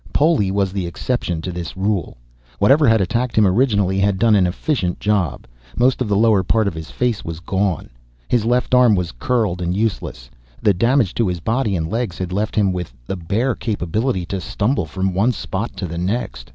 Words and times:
Poli 0.13 0.49
was 0.49 0.73
the 0.73 0.87
exception 0.87 1.43
to 1.43 1.51
this 1.51 1.77
rule. 1.77 2.17
Whatever 2.57 2.87
had 2.87 3.01
attacked 3.01 3.35
him 3.37 3.45
originally 3.45 3.99
had 3.99 4.17
done 4.17 4.33
an 4.35 4.47
efficient 4.47 4.99
job. 4.99 5.45
Most 5.77 6.01
of 6.01 6.07
the 6.07 6.15
lower 6.15 6.41
part 6.41 6.67
of 6.67 6.73
his 6.73 6.89
face 6.89 7.23
was 7.23 7.39
gone. 7.39 7.87
His 8.27 8.43
left 8.43 8.73
arm 8.73 8.95
was 8.95 9.11
curled 9.11 9.61
and 9.61 9.75
useless. 9.77 10.31
The 10.59 10.73
damage 10.73 11.13
to 11.13 11.27
his 11.27 11.39
body 11.39 11.75
and 11.75 11.87
legs 11.87 12.17
had 12.17 12.33
left 12.33 12.55
him 12.55 12.73
with 12.73 12.95
the 13.05 13.15
bare 13.15 13.53
capability 13.53 14.25
to 14.25 14.41
stumble 14.41 14.87
from 14.87 15.13
one 15.13 15.33
spot 15.33 15.77
to 15.77 15.85
the 15.85 15.99
next. 15.99 16.49